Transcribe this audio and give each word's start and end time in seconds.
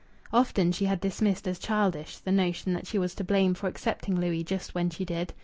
Often 0.33 0.71
she 0.71 0.85
had 0.85 0.99
dismissed 0.99 1.47
as 1.47 1.59
childish 1.59 2.17
the 2.17 2.31
notion 2.31 2.73
that 2.73 2.87
she 2.87 2.97
was 2.97 3.13
to 3.13 3.23
blame 3.23 3.53
for 3.53 3.67
accepting 3.67 4.19
Louis 4.19 4.43
just 4.43 4.73
when 4.73 4.89
she 4.89 5.05
did. 5.05 5.31